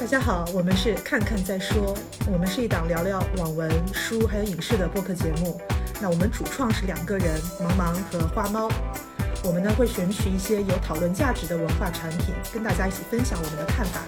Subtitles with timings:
[0.00, 1.94] 大家好，我们是看看再说，
[2.32, 5.60] 我们是一档聊聊网文、书还有影视的播客节目。
[6.00, 8.66] 那我们主创是两个人，茫茫和花猫。
[9.44, 14.00] 我们呢会选取一些有讨论价值的文化产品，跟大家一起分享我们的看法。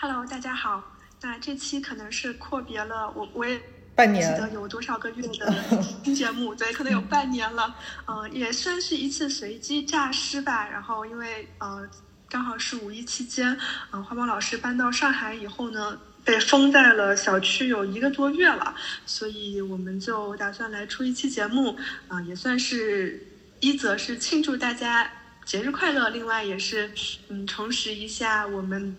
[0.00, 0.82] Hello，大家好。
[1.20, 3.60] 那这期可能是阔别了我，我也
[3.94, 7.76] 半年记得有多少个月的新 节目，对，可能有半年了。
[8.06, 10.66] 嗯，也算是一次随机诈尸吧。
[10.66, 11.86] 然后因为呃。
[12.30, 13.56] 刚好是五一期间，
[13.90, 18.74] 嗯，花猫老师搬到上海以后呢，被封在了小区有一个多月了，
[19.06, 21.74] 所以我们就打算来出一期节目，
[22.06, 23.26] 啊，也算是
[23.60, 25.10] 一则是庆祝大家
[25.46, 26.92] 节日快乐，另外也是
[27.28, 28.94] 嗯重拾一下我们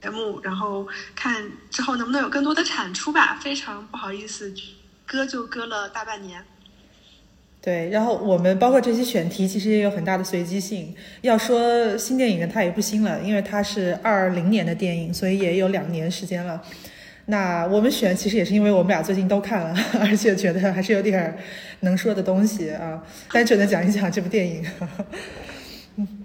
[0.00, 0.86] 节目，然后
[1.16, 3.34] 看之后能不能有更多的产出吧。
[3.42, 4.54] 非常不好意思，
[5.04, 6.46] 搁就搁了大半年。
[7.60, 10.94] 对，然后我们包括这些选题，其实也有很大的随机性。
[11.22, 16.62] 要说新电影呢，它也不新了，因为它是二零年的电影，所以也有两年时间了。
[17.26, 21.36] 那我们选其实也是因为我们俩最近都看了， 而且觉得还是有点
[21.80, 24.64] 能说的东西啊，单纯的讲一讲这部电影。
[25.96, 26.24] 嗯，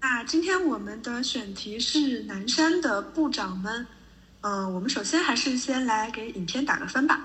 [0.00, 3.86] 那今天我们的选题是南山的部长们。
[4.42, 7.20] 嗯，我们首先还是先来给影片打个分吧。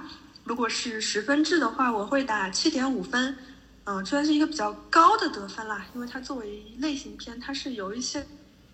[0.46, 3.36] 如果是十分制的话，我会打七点五分，
[3.84, 8.24] 嗯，这算是一个比较高的得分啦，因为它作为类型片，它是有一些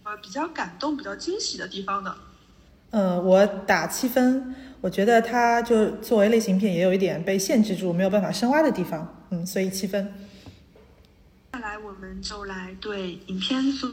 [0.04, 2.14] 呃比较感动、比较惊喜的地方的。
[2.90, 10.14] 嗯，我打七分，我觉得它就作为类型片也有一点被限制住，没有办法深挖的地方，嗯，所以七分。
[11.54, 13.90] 接下来我们就来对影片做。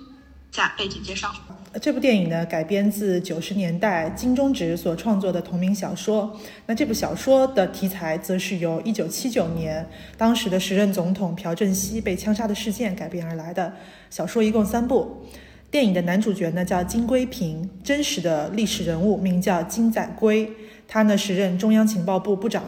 [0.58, 1.32] 下背景介绍。
[1.80, 6.36] 这部电影呢，改编自九十年代金钟植所创作的同名小说。
[6.66, 9.86] 那这部小说的题材，则是由一九七九年
[10.16, 13.72] 当时的时任总统朴正熙被枪杀的事件改编而来的。
[14.10, 15.24] 小说一共三部。
[15.70, 20.50] 电影的男主角呢叫金圭平，真实的历史人物名叫金载圭。
[20.88, 22.64] 他呢时任中央情报部部长，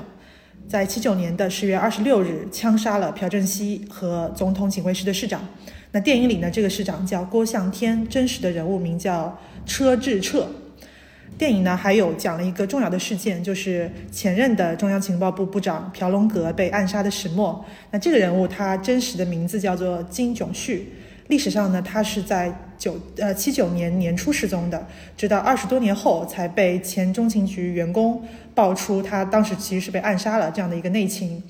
[0.70, 5.44] 在七九年的十月二十六日枪杀了朴正熙和总统警卫室的市长。
[5.90, 9.36] 那电影里呢，这个市长叫郭向天，真实的人物名叫
[9.66, 10.46] 车志彻。
[11.36, 17.64] 电影呢还有讲了一个重要的事件，就是前任的中央情报部部长朴龙阁被暗杀的始末。
[17.90, 20.92] 那这个人物他真实的名字叫做金炯旭，
[21.26, 31.42] 历史上呢他是在九呃七九年年初失踪的，直到二十多年后才被前中情局员工爆出他当时其实是被暗杀了这样的一个内情。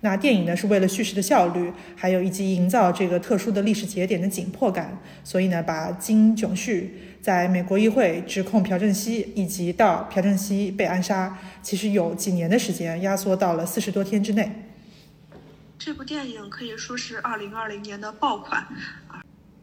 [0.00, 14.50] 那电影呢，是为了叙事的效率，还有以及营造这个特殊的历史节点的紧迫感，所以呢，把金炯旭在美国议会指控朴正熙，以及到朴正熙被暗杀，其实有几年的时间压缩到了四十多天之内。
[15.78, 18.66] 这部电影可以说是二零二零年的爆款。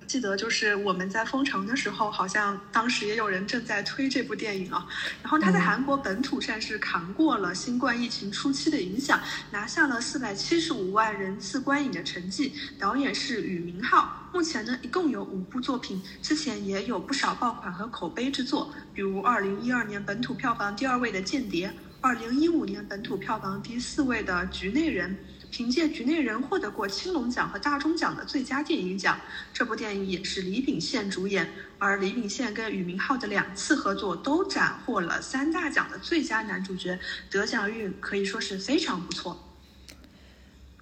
[0.09, 4.87] 记得就是我们在封城的时候，好像当时也有人正在推这部电影啊。
[5.21, 9.21] 然后他在韩国本土算是扛过了新冠疫情初期的影响，
[9.51, 12.51] 拿下了四百七十五万人次观影的成绩。
[12.79, 21.67] 导演是禹明浩，目前呢一共有五部作品，之前也有不少爆款和口碑之作，比如二零一二年本土票房第二位的《间谍》，
[22.01, 25.11] 二零一五年本土票房第四位的《局内人》。
[25.51, 29.19] 凭借《局内人》获得过青龙奖和大钟奖的最佳电影奖。
[29.53, 36.97] 这部电影也是李秉宪主演，而李秉宪跟俞明浩的两次合作都斩获了三大奖的最佳男主角，
[37.29, 39.37] 得奖率可以说是非常不错。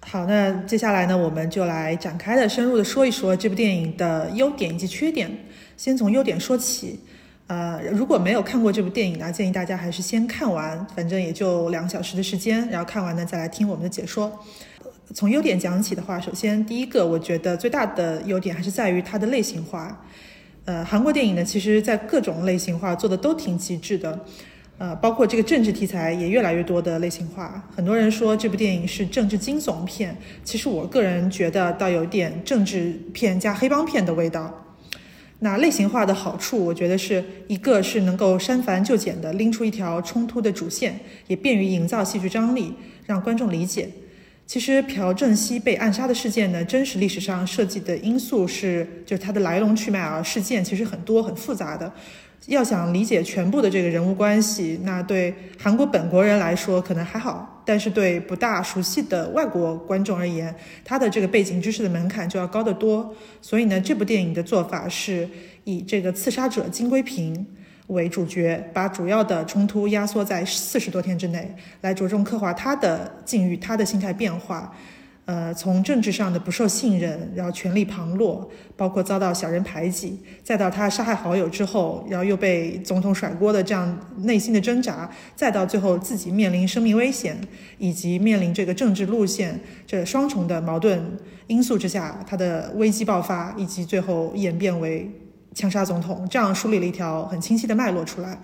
[0.00, 5.46] 好，那接下来呢，我们就来展开的、深入的说一说这部电影的优点以及缺点。
[5.76, 7.00] 先从优点说起。
[7.48, 14.30] 呃，如果没有看过这部电影呢，建议大家还是先看完，反正也就两小时的时间，然后看完呢再来听我们的解说。
[15.14, 20.04] 从优点讲起的话，首先第一个，我觉得最大的优点还是在于它的类型化。
[20.66, 24.26] 呃，韩国电影呢，其实在各种类型化做的都挺极致的，
[24.76, 27.66] 呃，包括这个政治题材也越来越多的类型化。
[27.74, 30.14] 很多人说这部电影是政治惊悚片，
[30.44, 34.66] 其实我个人觉得倒有点政治片加黑帮片的味道。
[35.40, 40.98] 那类型化的好处，我觉得是一个是能够删繁就简的拎出一条冲突的主线，
[41.28, 42.74] 也便于营造戏剧张力，
[43.06, 43.88] 让观众理解。
[44.46, 51.92] 其实朴正熙被暗杀的事件呢，真实历史上涉及的因素是，就是它的来龙去脉啊，事件其实很多很复杂的。
[52.48, 63.14] 要想理解全部的这个人物关系，那对韩国本国人来说可能还好，但是对不大熟悉的外国观众而言，他的这个背景知识的门槛就要高得多。
[63.42, 65.28] 所以呢，这部电影的做法是
[65.64, 67.46] 以这个刺杀者金圭平
[67.88, 74.74] 为主角，把主要的冲突压缩在四十多天之内，来着重刻画他的境遇、他的心态变化。
[75.28, 87.36] 呃，从政治上的不受信任，然后权力旁落，包括遭到小人排挤，再到他杀害好友之后，然后又被总统甩锅的这样内心的挣扎，再到最后自己面临生命危险，
[87.76, 90.98] 以及面临这个政治路线这双重的矛盾
[91.48, 95.10] 因素之下，他的危机爆发，以及最后演变为
[95.52, 98.40] 枪杀总统，这样梳理了一条很清晰的脉络出来。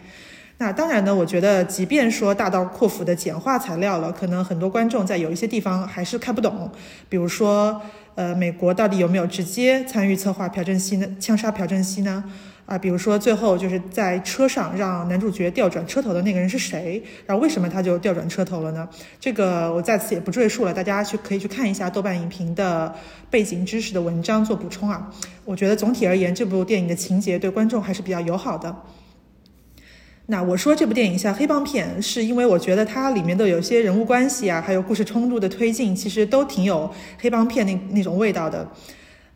[0.58, 6.70] 那当然呢，我觉得即便说大刀阔斧的简化材料了，可能很多观众在有一些地方还是看不懂。
[7.08, 7.82] 比如说，
[8.14, 11.06] 呃，美国到底有没有直接参与策划朴正熙呢？
[11.18, 12.22] 枪杀朴正熙呢？
[12.66, 17.02] 啊，比如说最后就是在车上让男主角调转车头的那个人是谁？
[17.26, 18.88] 然后为什么他就调转车头了呢？
[19.20, 22.94] 这个我在此也不赘述了，大家去可以去看一下豆瓣影评的
[23.28, 25.12] 背景知识的文章做补充啊。
[25.44, 28.74] 我觉得总体而言，这部电影的情节对观众还是比较友好的。
[30.26, 36.90] 那我说这部电影像黑帮片，是因为我觉得它里面的有些人物关系啊，还有故事冲突的推进，其实都挺有
[37.20, 38.66] 黑帮片那那种味道的。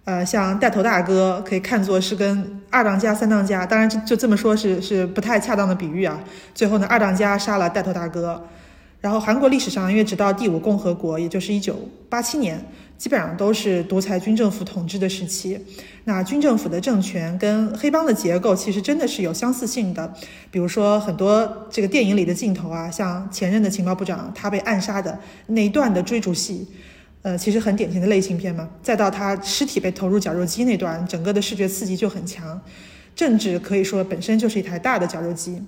[0.04, 6.18] 呃，像带头大哥可以看作是跟二当家、三当家，当然就就这么说，是是不太恰当的比喻啊。
[6.54, 8.42] 最后呢，二当家杀了带头大哥。
[9.02, 11.76] 然后韩国历史上，因为直到第五共和国，也就是一九
[12.08, 12.58] 八七年。
[12.98, 15.58] 基本上都是独裁军政府统治的时期，
[16.04, 20.12] 那军政府的政权跟黑帮的结构其实真的是有相似性的。
[20.50, 25.16] 比如说很多这个电影里的镜头啊，像前任的情报部长他被暗杀的
[25.46, 26.66] 那一段的追逐戏，
[27.22, 28.68] 呃，其实很典型的类型片嘛。
[28.82, 32.60] 再到他尸体被投入绞肉机那段，整个的视觉刺激就很强。
[33.14, 35.62] 政治可以说本身就是一台大的绞肉机。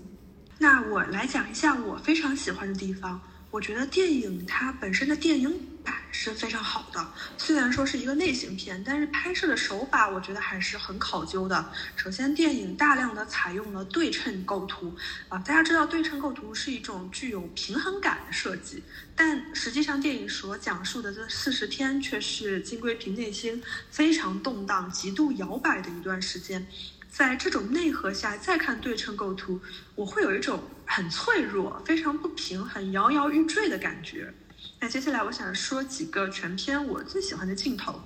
[0.58, 3.20] 那我来讲一下我非常喜欢的地方。
[3.52, 5.52] 我觉得电影它本身的电影
[5.84, 11.72] 版是非常好的，虽然说是一个类型片，但是拍摄的手法我觉得还是很考究的。
[11.96, 14.94] 首先，电影大量的采用了对称构图
[15.28, 18.82] 啊，大家知道对称构图是一种具有平衡感的设计，
[19.14, 26.66] 但实际上电影所讲述的这四十天却是金贵平内心非常动荡、极度摇摆的一段时间。
[27.08, 29.60] 在这种内核下再看对称构图，
[29.96, 34.32] 我会有一种很脆弱、非常不平衡、摇摇欲坠的感觉。
[34.82, 38.00] 那接下来我想说几个全片我最喜欢的镜头。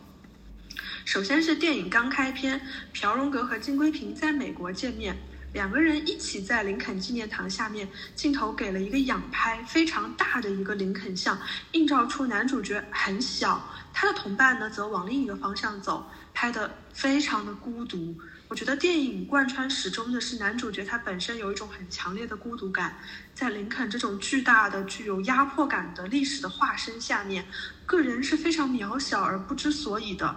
[1.05, 2.61] 首先是电影刚开篇，
[2.93, 5.17] 朴荣格和金圭平在美国见面，
[5.53, 11.39] 两个人一起在林肯纪念堂下面，镜头给了一个仰拍，非常大的一个林肯像，
[11.73, 18.19] 映照出男主角很小，他的同伴呢则往另一个方向走，拍的非常的孤独。
[18.55, 22.97] 我觉得电影贯穿始终的是男主角他本身有一种很强烈的孤独感，
[23.35, 27.45] 在林肯这种巨大的、具有压迫感的历史的化身下面，
[27.85, 30.37] 个人是非常渺小而不知所以的。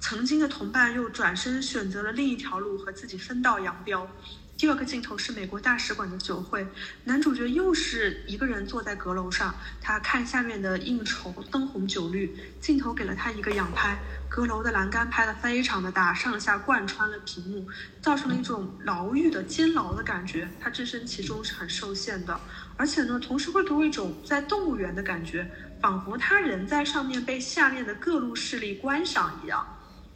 [0.00, 4.08] 曾经的同伴又转身选择了另一条路，和自己分道扬镳。
[4.56, 6.64] 第二个镜头是美国大使馆的酒会，
[7.02, 17.66] 男主角又是一个人坐在阁楼上，他看下面的应酬灯红酒绿，镜头给了他一个仰拍，阁楼的栏杆拍得非常的大，上下贯穿了屏幕，
[18.00, 22.40] 造成了一种牢狱的监牢的感觉，他置身其中是很受限的，
[22.76, 25.50] 而且呢，同时会给我一种在动物园的感觉，
[25.80, 29.66] 仿佛他人在上面被下面的各路势力观赏一样。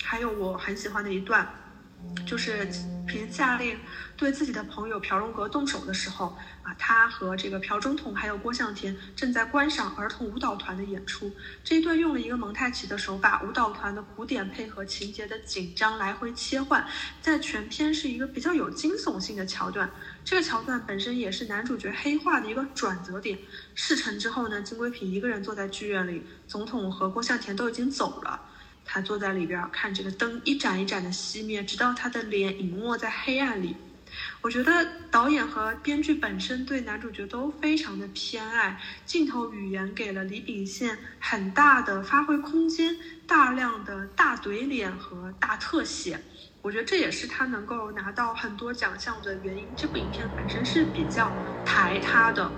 [0.05, 1.45] 还有我很喜欢的一段。
[2.25, 2.69] 就是
[3.09, 3.77] 凭下令
[4.17, 11.31] 对自己的朋友朴荣格动手的时候啊，他和这个朴总统还有郭向田正在观赏儿童舞蹈团的演出。
[11.63, 16.87] 这一段用了一个蒙太奇的手法，舞蹈团的鼓点配合情节的紧张来回切换，
[17.21, 19.91] 在全片是一个比较有惊悚性的桥段。
[20.25, 23.39] 这个桥段本身也是男主角黑化的一个转折点。
[23.75, 28.41] 事成之后呢，金圭平一个人坐在剧院里，总统和郭向田都已经走了。
[28.89, 33.77] 他坐在里边看这个灯一盏一盏的熄灭，直到他的脸隐没在黑暗里。
[34.43, 46.21] 我觉得导演和编剧本身对男主角都非常的偏爱，镜头语言给了李秉宪很大的发挥空间，大量的大怼脸和大特写。
[46.63, 49.75] 我觉得这也是他能够拿到很多奖项的原因。
[49.77, 51.33] 这部影片本身是比较
[51.65, 52.53] 抬他的，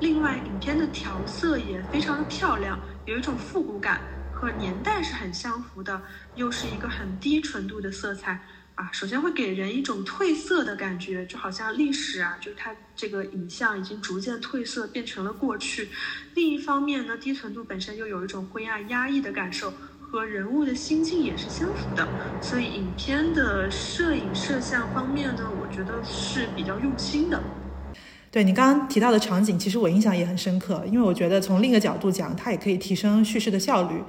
[0.00, 4.02] 另外影片的调色也非常的漂亮，有一种复古感。
[4.38, 6.02] 和年代是很相符的，
[6.34, 8.88] 又是一个很低纯度的色彩啊。
[8.92, 15.88] 首先会给人一种褪色的感觉，就好像历史啊，就是它这个影像已经逐渐褪色，变成了过去。
[16.34, 22.06] 另一方面呢，低纯度本身又有一种灰暗压抑的感受，和人物的心境也是相符的。
[22.40, 27.42] 所以影片的摄影摄像方面呢，我觉得是比较用心的。
[28.30, 34.02] 对你刚刚提到的场景，其实我印象也很深刻，因为我觉得从另一个角度讲，它也可以提升叙事的效率。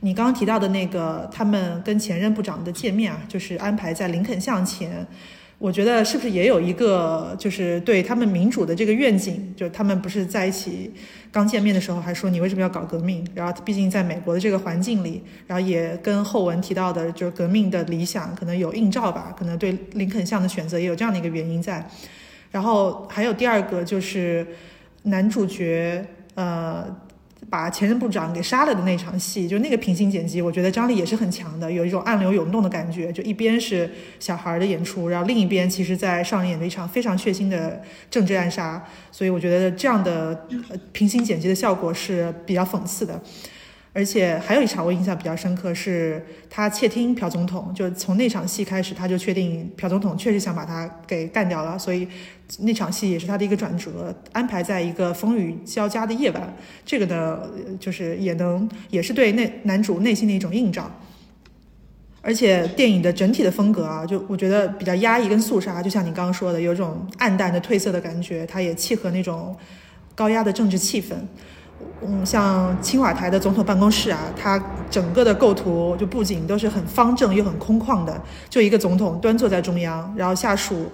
[0.00, 5.04] 你刚刚提到的那个他们跟前任部长的见面啊，就是安排在林肯巷前，
[5.58, 10.92] 我觉得是不是也有一个，就是对他们民主的这个愿景，就他们不是在一起
[11.32, 13.26] 刚见面的时候还说你为什么要搞革命？
[13.34, 21.84] 然后毕竟在美国的这个环境里，然后也跟后文提到的，就是革命的理想可能有映照吧，可能对林肯像的选择也有这样的一个原因在。
[22.52, 24.46] 然后还有第二个就是
[25.02, 26.86] 男主角呃。
[27.50, 33.12] 把前任部长给杀了的那场戏，就那个平行剪辑，我觉得张力也是很强的，有一种暗流涌动的感觉。
[33.12, 33.90] 就一边是
[34.20, 40.46] 小孩的演出，然后另一边其实在上演了一场非常血腥的政治暗杀，所以我觉得这样的
[40.92, 43.20] 平行剪辑的效果是比较讽刺的。
[43.98, 52.06] 而且还有一场我印象比较深刻，是他窃听朴总统，就从那场戏开始，他就确定朴总统确实想把他给干掉了，所以
[52.60, 56.56] 那场戏也是他的一个转折，安排在一个风雨交加的夜晚。
[56.86, 57.40] 这个呢，
[57.80, 60.88] 就是也能也是对那男主内心的一种映照。
[62.22, 69.56] 而且电影的整体的风格啊，就我觉得比较压抑跟肃杀，就像你刚刚说的，有种暗淡的褪色的感觉，它也契合那种
[70.14, 71.16] 高压的政治气氛。
[72.06, 80.90] 嗯，像青瓦台的总统办公室啊，它整个的构图就布景都是很方正又很空旷的，就一个总统端坐在中央，然后下属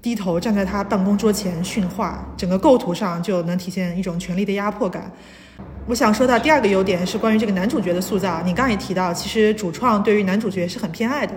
[0.00, 5.10] 低头站在他办公桌前训话，整个构图上就能体现一种权力的压迫感。
[5.86, 11.34] 我想说到第二个优点是关于这个男主角的塑造，你刚刚也提到，其实主创对于男主角是很偏爱的。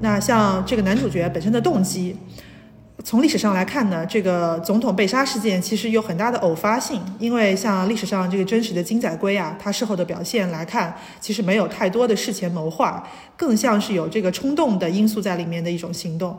[0.00, 2.16] 那像这个男主角本身的动机。
[3.04, 13.06] 从历史上来看呢，这个总统被杀事件其实有很大的偶发性，因为像历史上这个真实的金载圭啊，他事后的表现来看，其实没有太多的事前谋划，
[13.36, 16.38] 更像是有这个冲动的因素在里面的一种行动。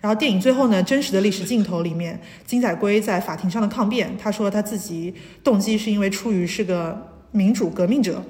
[0.00, 5.14] 然后电影最后呢，真实的历史镜头里面，金载圭在法庭上的抗辩，他说他自己
[5.44, 8.22] 动机是因为出于是个民主革命者，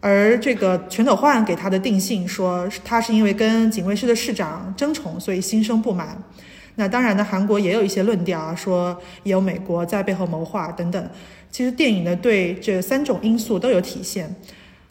[0.00, 6.16] 而这个全斗焕给他的定性说他是因为跟警卫室的市长争宠，所以心生不满。
[6.76, 11.10] 那当然呢，韩国也有一些论调啊，说也有美国在背后谋划等等。
[11.50, 14.34] 其实电影呢对这三种因素都有体现，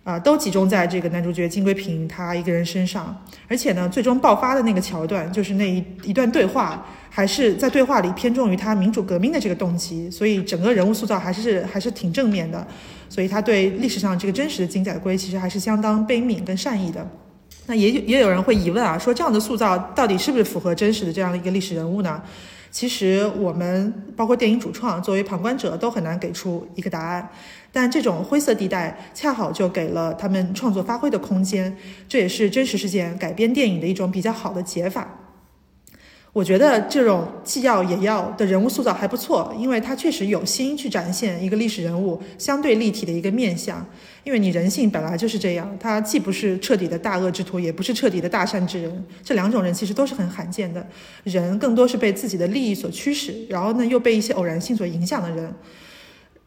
[0.03, 3.19] 啊，都集中在这个男主角金圭平他一个人身上。
[3.47, 12.65] 而且呢，最终爆发的那个桥段，就是那一一段对话，还是在对话里偏重于他民主革命的这个动机，所以整个人物塑造还是还是挺正面的。
[13.09, 17.05] 所以他对历史上这个真实的金载圭其实还是相当悲悯跟善意的。
[17.67, 22.21] 那也有也有人会疑问啊，说这样的塑造到底是不是符合真实的这样的一个历史人物呢？
[22.71, 27.29] 其实我们包括电影主创作为旁观者都很难给出一个答案，
[27.71, 31.75] 但这种灰色地带恰好就给了他们创作发挥的空间，
[32.07, 35.17] 这也是真实事件改编电影的一种比较好的解法。
[36.31, 43.85] 我觉得这种既要也要的人物塑造还不错，因为他确实有心去展现一个历史人物相对立体的一个面相。
[44.23, 50.85] 因为你人性本来就是这样，他既不是彻底的大恶之徒，也不是彻底的大善之人，这两种人其实都是很罕见的。
[51.23, 55.51] 人更多是被自己的利益所驱使，然后呢又被一些偶然性所影响的人。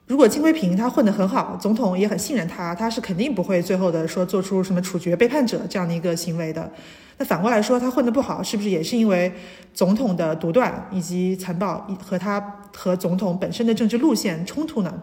[0.06, 6.70] 如果金辉平他混得很好，总统也很信任他，他是肯定不会最后的说做出什么处决背叛者这样的一个行为的。
[7.16, 9.32] 那反过来说，他混得不好，是不是也是因为
[9.72, 14.94] 总统的独断以及残暴和他和总统本身的政治路线冲突呢？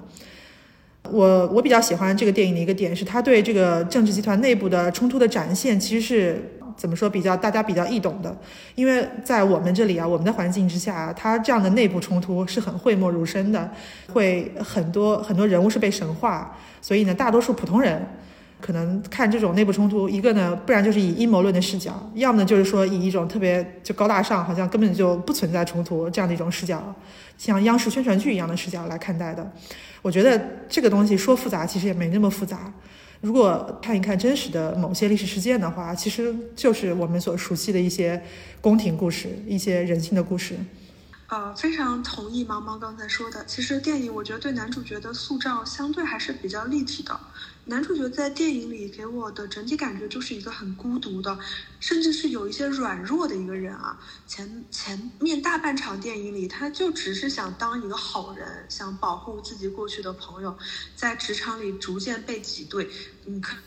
[1.10, 8.36] 我我比较喜欢这个电影的一个点是，他对这个政治集团内部的冲突的展现，其实是怎么说比较大家比较易懂的。
[8.76, 13.70] 因为在我们这里啊，我们的环境之下，他这样的内部冲突是很讳莫如深的，
[14.14, 18.02] 会很多很多人物是被神化，所以呢，大多数普通人
[18.62, 26.94] 可能看这种内部冲突，一个呢，不然就是以阴谋论的视角，要么呢就是说以一种特别就高大上，好像根本就不存在冲突这样的一种视角，
[27.38, 29.52] 像央视宣传剧一样的视角来看待的。
[30.02, 30.40] 我觉得
[30.70, 32.74] 这个东西说复杂，其实也没那么复杂。
[33.20, 38.22] 如果看一看真实的某些历史事件的话，其实就是我们所熟悉的一些
[38.60, 40.56] 宫廷故事，一些人性的故事。
[41.28, 43.46] 呃，非常同意毛毛刚才说的。
[43.46, 47.18] 其实电影我觉得对男主角的塑造相对还是比较立体的。
[47.66, 51.38] 男主角在电影里给我的整体感觉就是一个很孤独的，
[51.80, 54.00] 甚至是有一些软弱的一个人啊。
[54.26, 60.58] 前前面大半场电影里，他就只是想当一个好人，想保护自己过去的朋友，
[60.96, 62.90] 在职场里逐渐被挤兑。
[63.26, 63.60] 你看，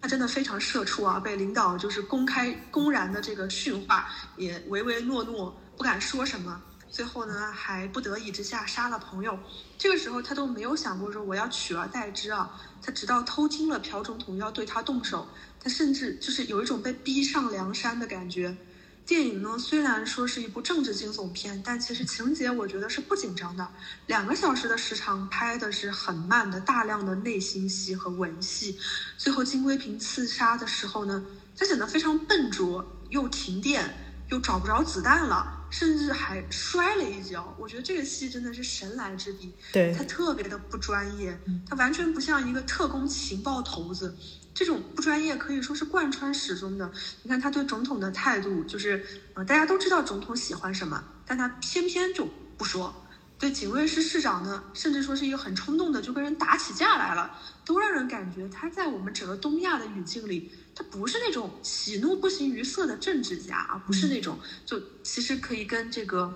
[0.00, 6.60] 他真的非常社畜啊，被领导就是公开公然的这个训话，也唯唯诺诺，不敢说什么。
[6.96, 9.38] 最后呢，还不得已之下杀了朋友。
[9.76, 12.50] 这个时候他都没有想过说我要取而代之啊。
[12.80, 15.28] 他直到偷听了朴总统要对他动手，
[15.60, 18.56] 他甚至就是有一种被逼上梁山的感觉。
[19.04, 23.68] 电影呢虽然说是一部政治惊悚片，但其实情节我觉得是不紧张的。
[24.06, 28.78] 两个小时的时长拍的是很慢的，大量的内心戏和文戏。
[29.18, 31.22] 最后金龟平刺杀的时候呢，
[31.54, 33.94] 他显得非常笨拙，又停电。
[34.28, 37.54] 又找不着子弹了，甚至还摔了一跤。
[37.58, 44.16] 我觉得这个戏真的是神来之笔，对他特别的不专业，他完全不像一个特工情报头子。
[44.52, 46.90] 这种不专业可以说是贯穿始终的。
[47.22, 49.04] 你看他对总统的态度，就是
[49.34, 53.02] 呃，大家都知道总统喜欢什么，但他偏偏就不说。
[53.38, 66.32] 对警卫室室长呢，甚至说是一个很冲动的，就跟人打起架来了，都让人感觉他在我们整个东亚的语境里，他不是那种喜怒不形于色的政治家啊，不是那种就其实可以跟这个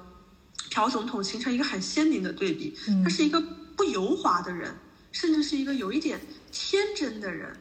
[0.70, 2.74] 朴总统形成一个很鲜明的对比。
[3.04, 3.40] 他是一个
[3.76, 4.74] 不油滑的人，
[5.12, 6.20] 甚至是一个有一点
[6.50, 7.54] 天真的人。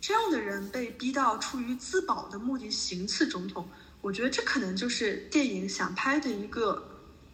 [0.00, 3.68] 这样的人被逼到出于自保的目的行刺总统，
[4.00, 6.86] 我觉得这可能就是电影想拍的一个。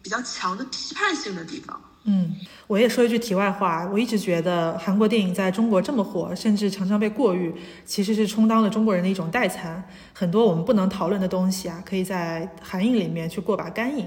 [0.02, 1.82] 比较强的批判性的地方。
[2.08, 2.36] 嗯，
[2.68, 7.52] 我也说一句题外话，我一直觉得韩国电影在中国这么火，甚至常常被过誉，
[7.84, 9.82] 其实是充当了中国人的一种代餐。
[10.12, 14.06] 很多我们不能讨论的东西啊，可以在韩影里面去过把干瘾。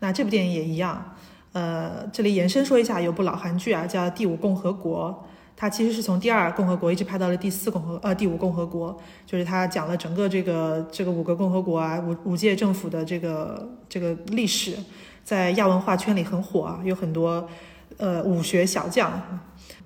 [0.00, 1.16] 那这部电影也一样。
[1.52, 5.08] 呃，这里延伸说一下，有部老韩剧啊，叫《第五共和国》，
[5.56, 8.94] 它其实是从第二共和国一直拍到了第四共和呃第五共和国，
[9.24, 14.76] 就是它讲了整个这个这个五个共和国啊五五届政府的这个这个历史。
[15.24, 17.48] 在亚文化圈里很火啊，有很多
[17.98, 19.40] 呃武学小将，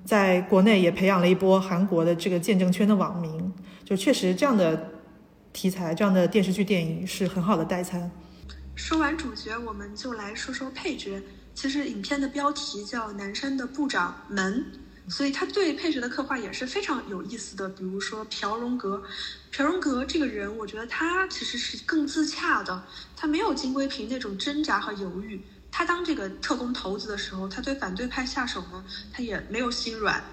[0.05, 3.53] 在国内也培养了一波韩国的这个见证圈的网民。
[3.85, 4.91] 就确实这样的
[5.53, 8.11] 题材，这样的电视剧、电影是很好的代餐。
[8.75, 11.23] 说完主角，我们就来说说配角。
[11.55, 14.65] 其实影片的标题叫《南山的部长们》。
[15.09, 19.03] 所以他对配角的刻画也是非常有意思的，比如说朴荣格，
[19.51, 22.85] 朴荣格这个人，我觉得他其实是更自洽的，
[23.15, 25.45] 他没有金龟平那种挣扎和犹豫。
[25.71, 30.25] 他当这个特工头子的时候，他对反对派下手呢，他也没有心软，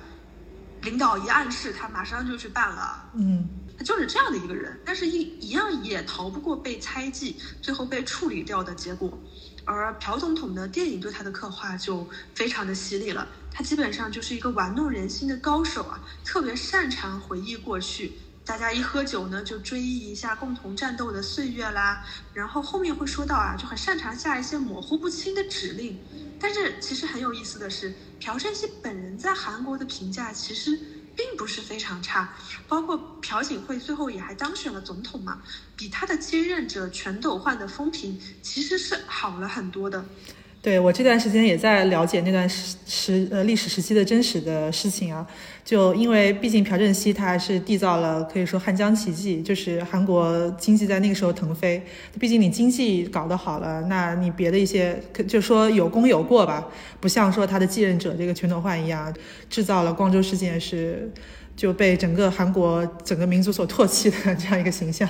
[0.82, 3.10] 领导一暗示，他马上就去办了。
[3.14, 9.22] 嗯，他就是这样的一个人，但是一一样也逃不过被猜忌，最后被处理掉的结果。
[9.66, 18.14] 而朴总统的电影对他的刻画就非常的犀利了，他基本上就是一个玩弄人心的高手啊，特别擅长回忆过去。
[18.44, 22.04] 大家一喝酒呢，就追忆一下共同战斗的岁月啦。
[22.34, 26.00] 然后后面会说到啊，就很擅长下一些模糊不清的指令。
[26.40, 31.01] 但是其实很有意思的是，朴正熙本人在韩国的评价其实。
[31.16, 32.34] 并不是非常差，
[32.68, 35.42] 包括朴槿惠最后也还当选了总统嘛，
[35.76, 40.06] 比他的接任者全斗焕的风评其实是好了很多的。
[40.62, 45.26] 对我这段时间也在了解那段时时呃历史时期的真实的事情啊，
[45.64, 51.82] 就因为毕竟朴正熙他还是缔造了可以说汉江奇迹，就是韩国经济在那个时候腾飞。
[52.20, 56.68] 毕竟你经济搞得好了，那你别的一些就说有功有过吧，
[57.00, 59.14] 不像说他的继任者这个全斗焕一样，
[59.50, 61.10] 制造了光州事件是
[61.56, 65.08] 就被整个韩国整个民族所唾弃的这样一个形象。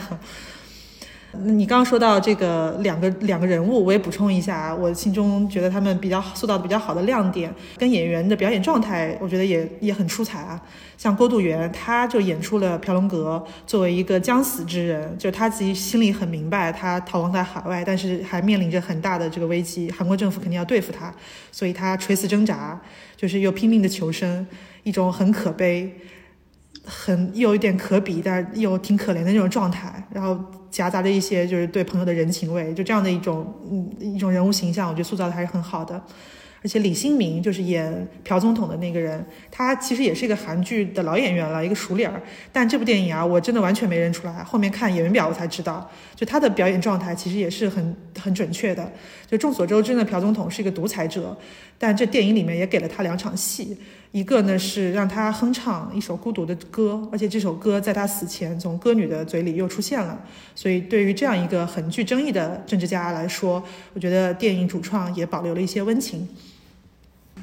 [1.34, 10.62] 你刚刚说到这个两个两个人物，我也补充一下，我心中觉得他们比较塑造的比较好的亮点，跟演员的表演状态，我觉得也也很出彩啊。
[10.98, 21.14] 像郭度元，他就演出了朴龙格作为一个将死之人，就他自己心里很明白，他逃亡在海外，但是还面临着很大的这个危机，韩国政府肯定要对付他，
[21.50, 22.80] 所以他垂死挣扎，
[23.16, 24.46] 就是又拼命的求生，
[24.84, 25.92] 一种很可悲。
[26.84, 30.40] 很又有点可比，但又挺可怜的那种状态，然后
[30.70, 36.02] 夹杂着一些就是对朋友的人情味，就这样的一种嗯一种人物形象，我觉得塑造的还是很好的。
[36.64, 42.22] 而且李新民就是演朴总统的那个人，他其实也是一个韩剧的老演员了，一个熟脸儿。
[42.52, 44.44] 但这部电影啊，我真的完全没认出来。
[44.44, 48.92] 后面看演员表我才知道，就他的表演状态其实也是很很准确的。
[49.26, 51.36] 就众所周知呢，朴总统是一个独裁者，
[51.80, 53.76] 但这电影里面也给了他两场戏，
[54.12, 60.22] 一个呢是让他哼唱一首孤独的歌，而且这首歌在他死前从歌女的嘴里又出现了。
[60.54, 66.28] 所以对于这样一个很具争议的政治家来说，我觉得电影主创也保留了一些温情。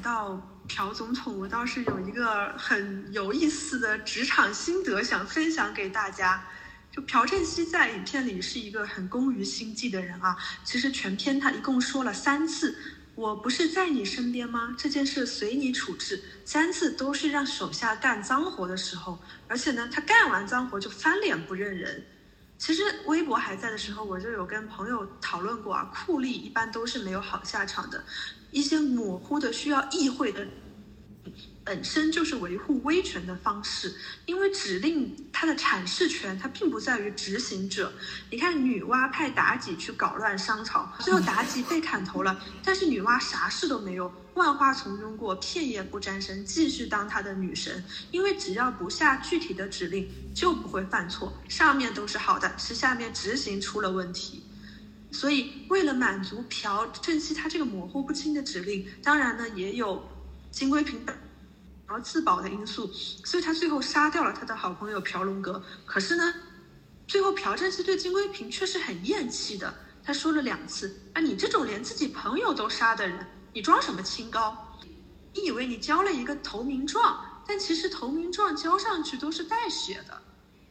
[0.03, 6.43] 到朴总统，我倒是有一个很有意思的职场心得想分享给大家。
[6.91, 10.35] 就朴正熙在影片里是一个很工于心计的人啊。
[10.63, 12.75] 其实全片他一共说了三次
[13.19, 14.73] ：“我不是在你身边吗？
[14.77, 22.01] 这件事随你处置。”三次都是让手下干脏活的时候，而且呢，他干完脏活就翻脸不认人。
[22.57, 28.01] 其实微博还在的时候，我就有跟朋友讨论过啊，酷吏一般都是没有好下场的。
[28.51, 30.47] 一些模糊的需要意会的，
[31.69, 33.93] 本身就是维护威权的方式。
[34.25, 37.93] 因为指令它的阐释权，它并不在于执行者。
[38.31, 47.83] 你看，女娲派妲己去搞乱商朝，最后妲己被砍头了，但是女娲啥事都没有，万花丛中过，片叶不沾身，继续当她的女神。
[48.09, 51.31] 因为只要不下具体的指令，就不会犯错。
[51.47, 54.41] 上面都是好的，是下面执行出了问题。
[55.11, 60.07] 所以为了满足朴正熙他这个模糊不清的指令，当然呢也有
[60.49, 60.99] 金龟平
[61.89, 62.87] 然后自保的因素，
[63.25, 65.59] 所以他最后杀掉了他的好朋友朴龙阁。
[65.87, 66.31] 可是呢，
[67.07, 69.73] 最后朴正熙对金圭平却是很厌弃的。
[70.03, 74.55] 他说了两次：“啊，你这种连自己朋友都杀的人，你装什么清高？
[75.33, 80.21] 你以为你交了一个投名状，但其实投名状交上去都是带血的。”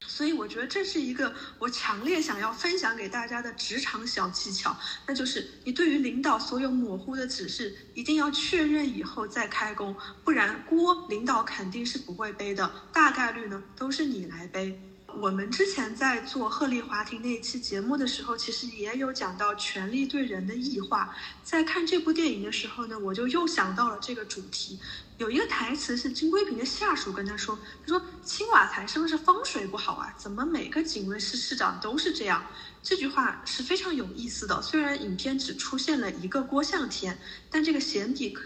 [0.08, 14.97] 所以我觉得这是一个我强烈想要分享给大家的职场小技巧，那就是你对于领导所有模糊的指示，一定要确认以后再开工，不然锅领导肯定是不会背的，大概率呢都是你来背。
[15.14, 21.16] 我们之前在做鹤唳华亭那一期节目的时候，其实也有讲到权力对人的异化。
[21.42, 24.78] 在看这部电影的时候呢，我就又想到了这个主题。
[25.16, 30.14] 有一个台词是金龟平的下属跟他说：“他说青瓦台是不是风水不好啊？
[30.16, 32.44] 怎么每个警卫室室长都是这样？”
[32.80, 34.62] 这句话是非常有意思的。
[34.62, 37.18] 虽然影片只出现了一个郭向天，
[37.50, 38.38] 但这个闲底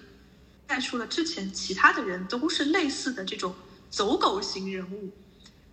[0.66, 3.54] 带出了之前其他的人都是类似的这种
[3.90, 5.10] 走狗型人物。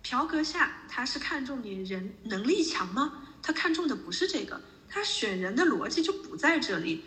[0.02, 3.12] 朴阁下他是看重你人能力强吗？
[3.42, 7.04] 他看重的不是这个，他选人的逻辑就不在这里。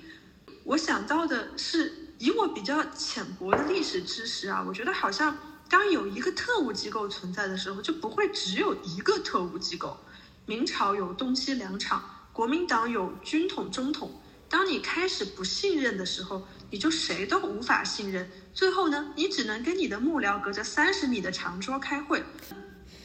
[0.63, 9.97] 我想到的是，以我比较浅薄的历史知识啊，我觉得好像当有一个特务机构存在的时候，就不会只有一个特务机构。
[10.45, 14.21] 明朝有东西两场，国民党有军统、中统。
[14.49, 18.29] 当你开始不信任的时候，你就谁都无法信任。
[18.53, 22.23] 最后呢，你只能跟你的幕僚隔着三十米的长桌开会。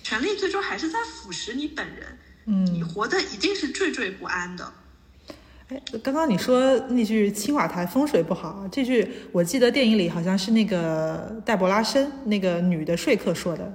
[0.09, 4.73] 权力最终还是在腐蚀你本人，嗯，你活的一定是惴惴不安的。
[5.69, 13.71] 哎，刚刚你说那句青瓦台风水不好，这句我记得电影里好像是那个黛博拉申那个女的说客说的，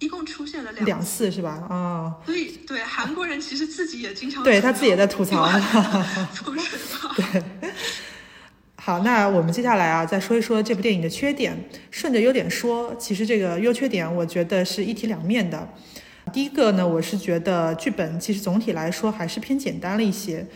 [0.00, 1.52] 一共出现了两两次是吧？
[1.70, 5.48] 啊，所以对韩国人其实自己也经常对他自己也在吐槽
[6.34, 7.14] 风水不好。
[7.14, 7.42] 对。
[8.82, 11.54] 好，那我们接下来啊，再说一说这部电影的缺点。
[11.90, 15.68] 顺着优点说，其实这个优缺点，我觉得是一体两面的。
[16.32, 20.46] 第一个呢，我是觉得剧本其实总体来说还是偏简单了一些。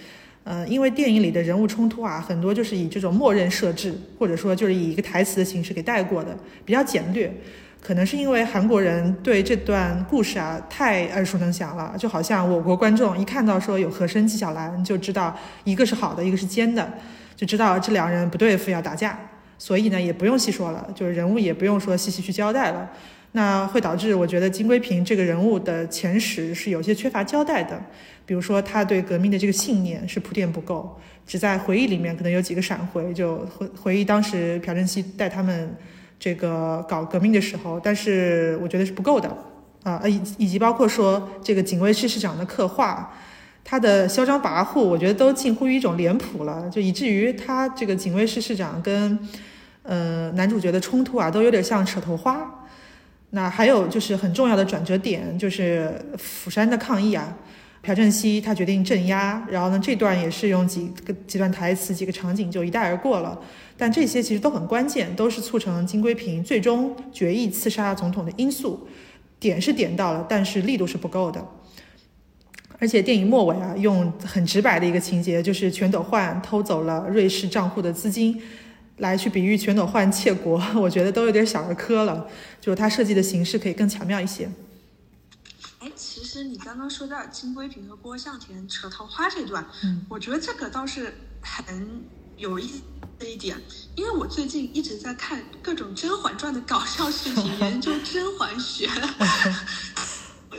[0.45, 6.35] 呃，因为电影里的人物冲突啊，很多就是以这种默认设置，或者说就是以一个台词的形式给带过的，
[6.65, 7.31] 比较简略。
[7.83, 16.91] 可能是因为韩国人对这段故事啊太耳熟能详了，就好像我国观众一看到说有和珅、纪晓岚，就知道一个是好的，一个是奸的。
[17.37, 19.19] 就知道这两人不对付要打架，
[19.59, 22.89] 所以呢也不用细说了，就是人物也不用说细细去交代了，
[23.33, 27.81] 那会导致我觉得金龟平这个人物的前史是有些缺乏交代的，
[28.25, 35.75] 比如说他对革命的这个信念是铺垫不够，只在回忆里面可能有几个闪回，就回回忆当时朴正熙带他们
[36.21, 39.37] 这个搞革命的时候，但是我觉得是不够的。
[39.83, 43.13] 啊，以以及包括说这个警卫室室长的刻画。
[43.65, 49.19] 他的嚣张跋扈，我觉得都近乎于一种脸谱了，就以至于他这个警卫室室长跟，
[49.83, 52.67] 呃，男主角的冲突啊，都有点像扯头花。
[53.31, 57.37] 那还有就是很重要的转折点，就是釜山的抗议啊，
[57.81, 63.37] 朴正熙他决定镇压，然后呢，这段也是用几个几段台词、几个场景就一带而过了。
[63.77, 68.87] 但这些其实都很关键，都是促成金圭平最终决议刺杀总统的因素。
[69.41, 71.45] 点是点到了，但是力度是不够的。
[72.85, 78.39] 而且电影末尾啊，用很直白的一个情节，就是全斗焕偷走了瑞士账户的资金，
[78.99, 82.29] 来去比喻全斗焕窃国， 我觉得都有点小儿科了。
[82.61, 84.51] 就是他设计的形式可以更巧妙一些。
[85.79, 92.03] 哎，其实你刚刚说到金龟平和郭向田扯桃花这段，嗯，我觉得这个倒是很
[92.37, 92.83] 有意思
[93.19, 93.57] 的一点，
[93.97, 98.87] 因为我最近一直在看各种《甄嬛传》的搞笑视频， 研究甄嬛学。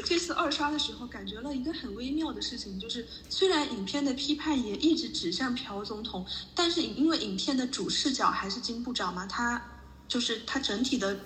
[0.05, 9.59] 这次二刷的时候，感觉了一个很微妙的事情，就是虽然影片的批判也一直指向朴总统，但是因为影片的主视角还是金部长嘛，他
[10.07, 11.19] 就是他整体的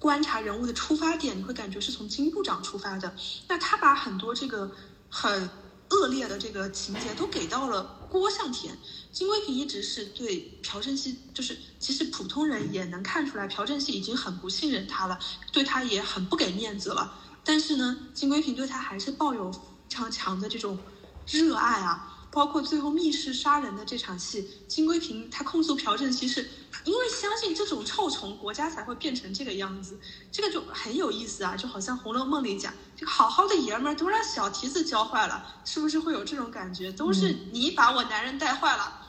[0.00, 3.14] 观察人物的出发点，你会感觉是从金部长出发的。
[3.46, 4.72] 那他把很多这个
[5.08, 5.48] 很
[5.90, 8.76] 恶劣的这个情节都给到了郭向田，
[9.12, 15.16] 金龟平一直是对朴正熙，就是其实普通人也能看出来，朴正熙已经很不信任他了，
[15.52, 17.18] 对他也很不给面子了。
[17.44, 20.78] 但是呢，金龟平对他还是抱有非常强的这种
[21.26, 22.16] 热爱啊。
[22.32, 26.48] 包括最后密室杀人的这场戏，金龟平他控诉朴正熙是
[26.84, 29.98] 因为相信这种臭虫，国家才会变成这个样子。
[30.30, 36.92] 这个就很有意思啊，就好像《红楼梦》里讲，这个好好的爷们儿都让小蹄子教坏了，是不是会有这种感觉？
[36.92, 39.02] 都是你把我男人带坏了。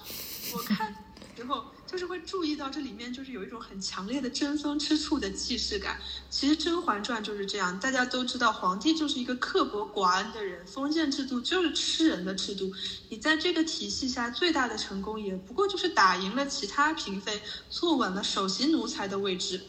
[0.56, 0.96] 我看
[1.36, 1.66] 之后。
[1.92, 6.00] 就是会注意到这里面就是有一种很强烈的争风吃醋的既视感。
[6.30, 12.72] 其实《甄嬛传》就是这样，大家都知道皇帝就是一个刻薄寡恩的人，封建制度就是吃人的制度。
[13.10, 19.62] 你在这个体系下最大的成功也不过就是打赢了其他嫔妃，坐稳了首席奴才的位置。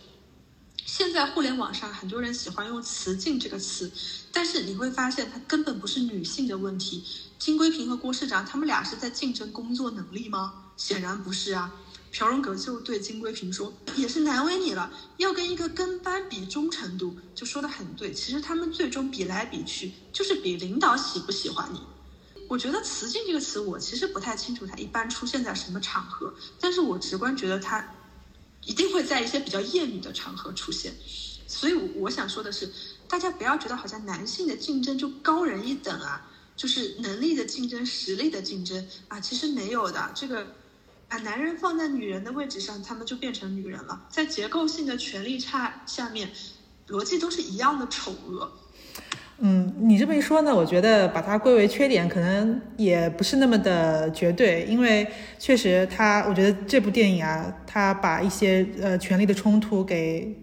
[0.87, 3.91] 现在互联网上很多人喜欢用“雌竞”这个词，
[4.31, 7.03] 但是你会发现它根本不是女性的问题。
[7.41, 10.55] 金龟嫔和郭市长他们俩是在竞争工作能力吗？
[10.77, 11.73] 显然不是啊。
[12.13, 18.13] 朴荣阁就对金圭平说：“也是难为你了，要跟一个跟班比忠诚度，就说的很对。
[18.13, 21.81] 其实他们最终比来比去，就是比领导喜不喜欢你。
[22.49, 27.85] 我觉得‘雌竞’这个词，我其实不太清楚它一般出现在什么场合，但是我直观觉得它。”
[28.65, 30.95] 一定会在一些比较艳女的场合出现，
[31.49, 32.71] 所以我想说的是，
[33.09, 40.13] 大家不要觉得好像男性的竞争就高人一等啊，就是能力的竞争、实力的竞争啊，其实没有的。
[40.15, 40.47] 这个
[41.13, 44.07] 把男人放在女人的位置上，他们就变成女人了。
[44.09, 46.31] 在结构性的权力差下面，
[46.89, 48.51] 逻辑都是一样的丑恶。
[49.41, 55.07] 嗯，你这么一说呢，我觉得把它归为缺点，可能也不是那么的绝对，因为
[55.39, 60.35] 确实它，我觉得这部电影啊，它把一些呃权力的冲突给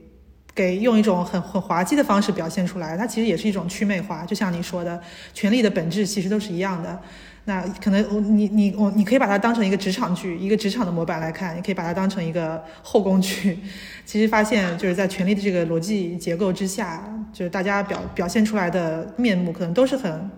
[0.53, 5.01] 给用一种很很滑稽的方式表现出来，它其实也是一种祛魅化，就像你说的，
[5.33, 7.01] 权力的本质其实都是一样的。
[7.45, 13.59] 那可能我你你我你可以把它当成一个职场剧，一个职场的模板来看，也可以把它当成一个后宫剧。
[14.05, 20.29] 其实发现就是在权力的这个逻辑结构之下，就是大家表表现出来的面目可能都是很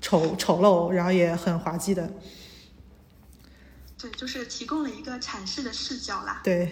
[0.00, 2.08] 丑丑陋，然后也很滑稽的。
[3.98, 6.40] 对，就是提供了一个阐释的视角啦。
[6.44, 6.70] 对。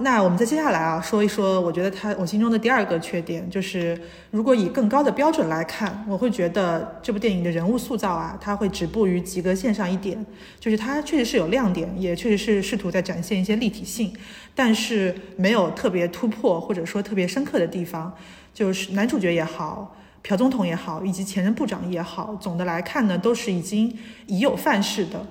[0.00, 3.98] 那我们再接下来啊，说一说，我觉得他我心中的第二个缺点就是，
[4.30, 10.24] 如果以更高的标准来看，我会觉得这部电影的人物塑造啊，它会止步于及格线上一点，
[10.58, 14.14] 就是它确实是有亮点，也确实是试图在展现一些立体性，
[14.54, 18.14] 但是没有特别突破或者说特别深刻的地方。
[18.52, 23.92] 就是男主角也好，朴总统也好，以及前任部长也好，总的来看呢，都是已经
[24.26, 25.26] 已有范式的。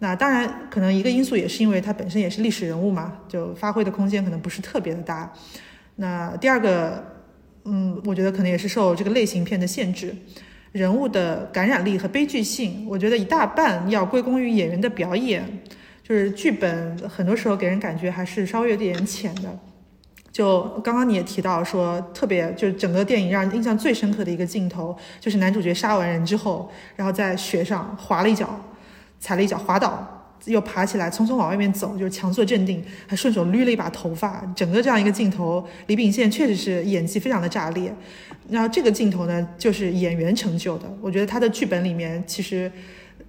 [0.00, 5.32] 那当然，可能一个因素也是因为它本身也是历史人物嘛，就发挥的空间可能不是特别的大。
[5.96, 7.02] 那第二个，
[7.64, 10.14] 嗯，我觉得可能也是受这个类型片的限制，
[10.72, 15.46] 人物的感染力和悲剧性，我觉得一大半要归功于演员的表演，
[16.02, 19.58] 就是剧本很多时候给人感觉还是稍微有点浅的。
[20.32, 28.60] 就刚刚你也提到说，特别就是整个电影让人印象最深刻的一个镜头，就是男主角杀完人之后，然后在雪上滑了一脚。
[29.24, 34.44] 踩了一脚滑倒，又爬起来，匆匆往外面走，就是强作镇定，还顺手捋了一把头发。
[34.54, 37.90] 整个这样一个镜头，李秉宪确实是演技非常的炸裂。
[38.50, 40.84] 然后这个镜头呢，就是演员成就的。
[41.00, 42.70] 我觉得他的剧本里面其实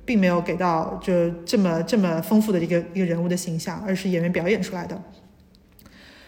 [0.03, 5.01] 并没有给到就这么这么丰富的一个一个人物的形象，而是演员表演出来的。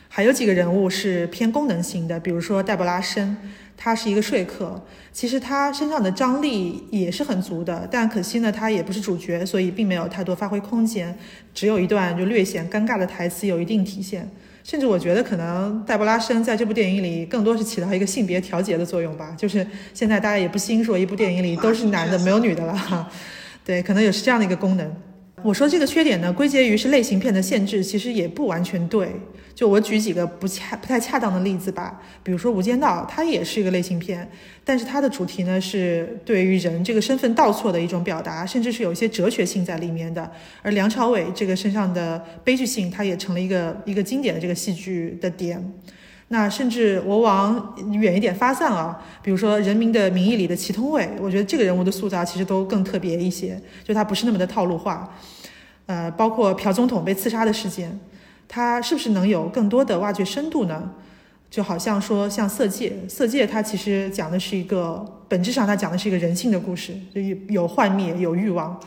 [0.07, 3.35] 还有几个人物是偏功能型的，比如说黛博拉申。
[3.77, 11.15] 他是一个说客，其实他身上的张力也是很足的，但可惜呢，他也不是主角，所以并没有太多发挥空间，
[11.53, 14.27] 只有一段就略显尴尬的台词有一定体现。
[14.63, 23.09] 甚至我觉得可能黛博拉申在这部电影里更多是起到一个性别调节的作用吧，就是现在大家也不兴说一部电影里都是男的没有女的了，
[23.63, 24.93] 对，可能也是这样的一个功能。
[25.43, 29.09] 我说这个缺点呢，归结于是类型片的限制，其实也不完全对。
[29.53, 34.29] 就我举几个不恰不太恰当的例子吧，比如说《无间道》，它也是一个类型片，
[34.63, 40.29] 但是它的主题呢是对于人这个身份倒错的一种表达，甚至是有一些哲学性在里面的。
[40.61, 45.63] 而梁朝伟这个身上的悲剧性，它也成了一个一个经典的这个戏剧的点。
[46.29, 55.15] 那甚至我往远一点发散啊，比如说《人民的名义》里的祁同伟，我觉得这个人物的塑造其实都更特别一些，就他不是那么的套路化。
[55.85, 57.97] 呃，包括朴总统被刺杀的事件，
[58.45, 60.91] 他是不是能有更多的挖掘深度呢？
[61.49, 68.77] 就好像说像《色戒》，《色戒》它其实讲的是一个本质上它讲的是一个人性的故事，就有幻灭，有欲望，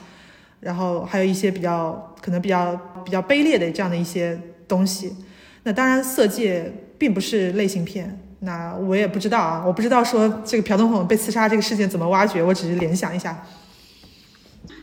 [0.61, 5.17] 然后还有一些比较可能比较比较卑劣的这样的一些东西。
[5.63, 6.65] 那当然，《色戒》。
[7.01, 13.43] 并不是类型片，那我也不知道啊，我不知道说这个朴东红被刺杀这个事件怎么挖掘，我只是联想一下。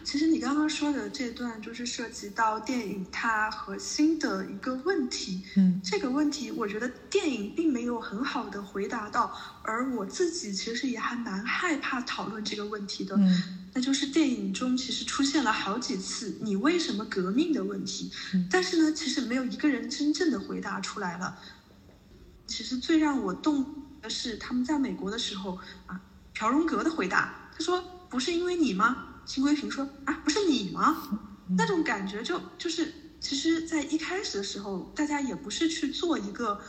[0.03, 5.43] 其实你刚刚说的这段，就是涉及到电影它核心的一个问题。
[5.57, 13.15] 嗯，这个问题我觉得电影并没有很好的回答到，而我自己其实也还蛮害怕讨论这个问题的。
[13.17, 18.09] 嗯，那就是电影中其实出现了好几次“你为什么革命”的问题，
[18.49, 21.37] 但是呢，其实没有一个人真正的回答出来了。
[22.47, 23.63] 其实最让我动
[24.01, 25.99] 的是他们在美国的时候啊，
[26.33, 30.95] 朴荣格的回答，他说：“不是因为你吗？”金龟平说：“啊，不是你吗？”
[31.57, 36.61] 那种感觉就就是其实，在一开始的时候，大家也不是去做一个，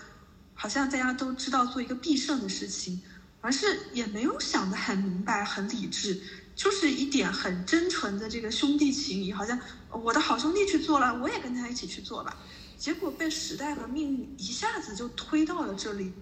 [0.54, 3.00] 好像大家都知道做一个必胜的事情，
[3.40, 6.20] 而是也没有想得很明白、很理智，
[6.56, 9.58] 就是一点很真纯的这个兄弟情谊，好像
[9.90, 12.36] 我的好兄弟去做了，我也跟他一起去做吧。
[12.78, 16.12] 结果被时代和命运一下子就推到了这里，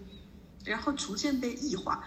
[0.64, 2.02] 然后逐渐被异化。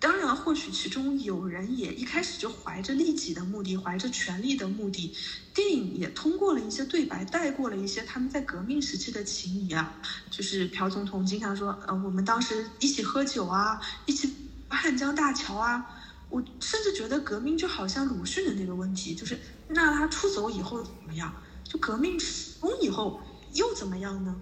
[0.00, 5.14] 当然，或许其中有人也一开始就怀着利己的目的，怀着权力的目的。
[5.54, 9.94] 电影也通过了一些对白带过了一些他们在革命时期的情谊啊，
[10.30, 14.34] 就是朴总统经常说，呃，我们当时一起喝酒啊，一起
[14.68, 15.95] 汉江大桥啊。
[16.28, 21.34] 我甚至觉得革命就好像鲁迅的那个问题，就是那他出走以后怎么样？
[21.64, 22.28] 就革命成
[22.60, 23.20] 功以后。
[23.54, 24.36] 又怎么样呢？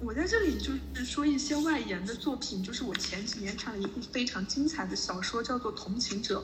[0.00, 6.42] 我在这里就是说一些外延的作品，就是我前几年看了一部非常精彩的小说，叫做《同情者》，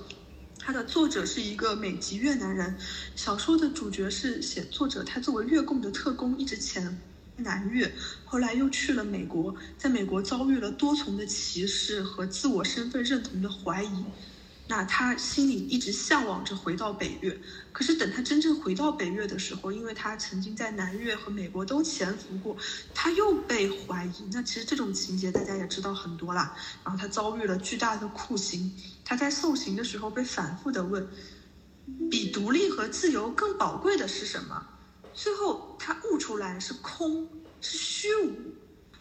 [0.57, 2.77] 它的作者是一个美籍越南人。
[3.17, 6.97] 小说的主角是写作者，他作为越共的特工一直潜
[7.39, 7.93] 南越，
[8.25, 14.05] 后来又去了美国，在美国遭遇了多重的歧视和自我身份认同的怀疑。
[14.67, 17.39] 那他心里一直向往着回到北越，
[17.71, 22.57] 可是等他真正回到北越的时候，因为他曾经在南越和美国都潜伏过，
[22.95, 24.29] 他又被怀疑。
[24.33, 26.57] 那其实这种情节大家也知道很多啦。
[26.83, 28.75] 然后他遭遇了巨大的酷刑，
[29.05, 31.07] 他在受刑的时候被反复的问，
[32.11, 34.67] 比独立和自由更宝贵的是什么？
[35.13, 37.29] 最后他悟出来是空，
[37.61, 38.33] 是虚无，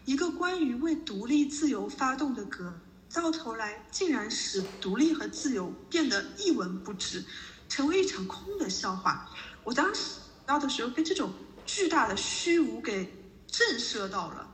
[0.04, 2.82] 一个关于为独立自由发动的歌。
[3.14, 7.24] 到头来，竟然使独立和自由变得一文不值，
[7.70, 9.30] 成为一场空的笑话。
[9.64, 10.16] 我当时
[10.48, 11.32] 到的时候，被这种
[11.64, 13.14] 巨大的虚无给
[13.46, 14.50] 震慑到了。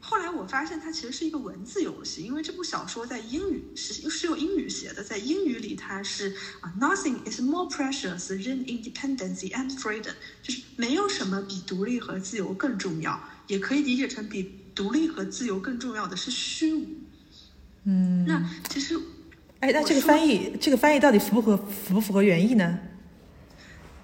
[0.00, 17.07] 后来我发现，它其实是一个文字游戏，因为这部小说在英语是是用英语写的，在英语里它是啊，Nothing is more precious than independence and freedom，就是没有什么比独立和自由更重要，也可以理解成比独立和自由更重要的是虚无。
[17.90, 19.00] 嗯，那其实，
[19.60, 22.78] 哎，那这个翻译，这个翻译到底符不符合符不符合原意呢？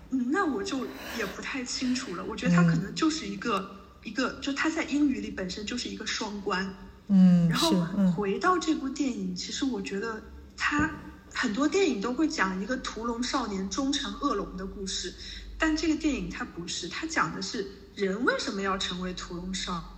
[0.08, 0.86] 嗯，那我就
[1.18, 2.24] 也不太清楚了。
[2.24, 6.74] 我觉得它可能就是一个一个，就它在英语里本身就是一个双关。
[7.08, 7.72] 嗯，然后
[8.12, 10.22] 回到这部电影，其实我觉得
[10.56, 10.90] 它
[11.34, 15.12] 很多电影都会讲一个屠龙少年终成恶龙的故事，
[15.58, 19.93] 但这个电影它不是，它讲的是人为什么要成为屠龙少。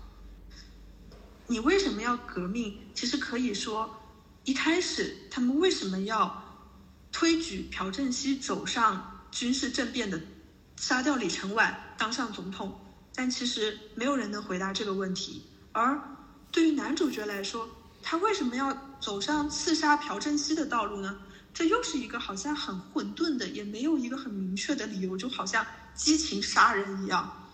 [1.48, 2.76] 你为什么要革命？
[2.92, 4.02] 其实可以说，
[4.44, 6.42] 一开始他们为什么要
[7.12, 10.20] 推举朴正熙走上军事政变的，
[10.76, 12.80] 杀掉李承晚当上总统？
[13.14, 15.44] 但其实没有人能回答这个问题。
[15.70, 16.00] 而
[16.50, 17.68] 对于男主角来说，
[18.02, 21.18] 他为什么要走上刺杀朴正熙的道路呢？
[21.54, 27.50] 这又是一个好像很混沌的，也没有一个很明确的理由，就好像激情杀人一样。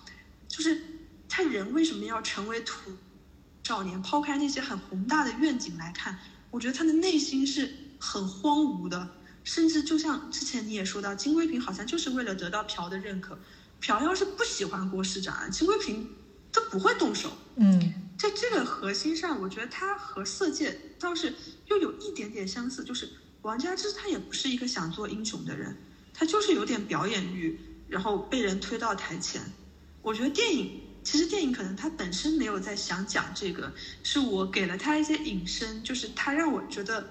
[0.49, 0.83] 就是
[1.29, 2.91] 他人为什么要成为土？
[3.63, 6.19] 少年抛开那些很宏大的愿景来看，
[6.51, 9.09] 我觉得他的内心是很荒芜的，
[9.45, 13.39] 甚至就像之前你也说到，金贵平好像就是为了得到朴的认可。
[13.81, 16.09] 朴要是不喜欢郭市长，金贵平
[16.53, 17.33] 都不会动手。
[17.57, 21.33] 嗯，在这个核心上，我觉得他和色戒倒是
[21.67, 23.09] 又有一点点相似，就是
[23.43, 25.77] 王家之他也不是一个想做英雄的人，
[26.13, 29.41] 他就是有点表演欲，然后被人推到台前。
[30.03, 30.81] 我觉得电影。
[31.03, 37.05] 其实电影可能它本身没有在想讲这个，是我给了他一些引申，就是他让我觉得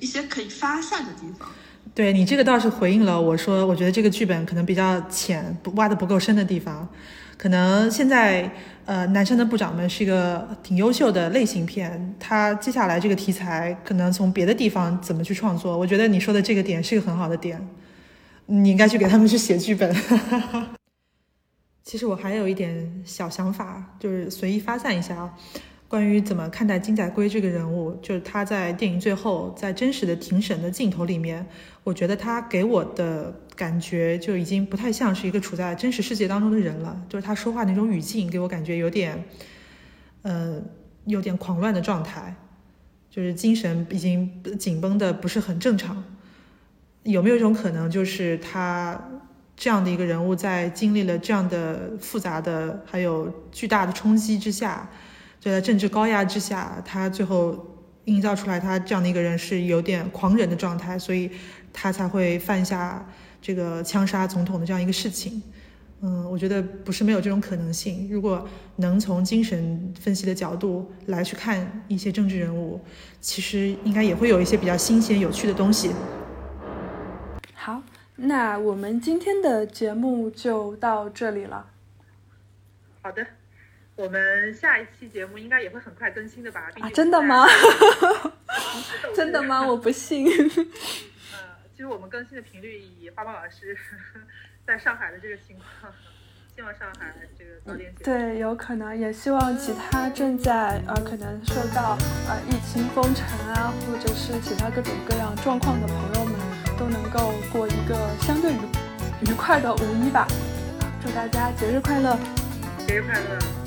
[0.00, 1.48] 一些可以发散的地方。
[1.94, 6.88] 对你这个倒是回应了我说，我觉得这个剧本可能比较浅，不挖的不够深的地方。
[7.38, 8.50] 可能现在
[8.86, 17.64] 呃，男生的部长们是一个挺优秀的类型片，他接下来这个题材可能从别的地方怎么去创作，我觉得你说的这个点是一个很好的点，
[18.46, 19.94] 你应该去给他们去写剧本。
[21.86, 25.38] 其实我还有一点小想法，就是随意发散一下啊。
[25.86, 31.46] 关于怎么看待金载圭这个人物，就是他在电影最后，在真实的庭审的镜头里面，
[31.84, 37.00] 我觉得他给我的感觉就已经不太像是一个处在真实世界当中的人了。
[37.08, 39.24] 就是他说话那种语境，给我感觉有点，
[40.22, 40.60] 呃，
[41.04, 42.34] 有点狂乱的状态，
[43.08, 46.02] 就是精神已经紧绷的不是很正常。
[47.04, 49.00] 有没有一种可能，就是他？
[49.56, 54.88] 这样的一个人物，在经历了这样的复杂的还有巨大的冲击之下，
[55.40, 57.66] 就在政治高压之下，他最后
[58.04, 61.30] 营造出来他这样的一个人是有点狂人的状态，所以
[61.72, 63.04] 他才会犯下
[63.40, 65.42] 这个枪杀总统的这样一个事情。
[66.02, 68.06] 嗯，我觉得不是没有这种可能性。
[68.10, 72.78] 如果能从精神分析的角度来去看一些政治人物，
[73.22, 75.90] 其实应该也会有一些比较新鲜有趣的东西。
[78.16, 78.22] 好。
[78.26, 81.70] 那我们今天的节目就到这里了。
[83.02, 83.24] 好的，
[83.94, 86.70] 我们下一期节目应该也会很快更新的吧？
[86.80, 87.46] 啊，真的吗？
[89.14, 89.66] 真的吗？
[89.66, 90.26] 我不信。
[91.32, 91.38] 呃，
[91.72, 93.76] 其实我们更新的频率以花花老师
[94.66, 95.92] 在上海的这个情况。
[96.56, 106.34] 希望上海这个早点对，有可能，也希望其他正在呃可能受到呃疫情封城啊，或者是其他各种各样状况的朋友们，
[106.78, 110.26] 都能够过一个相对愉愉快的五一吧。
[111.02, 112.18] 祝大家节日快乐！
[112.86, 113.65] 节日快乐！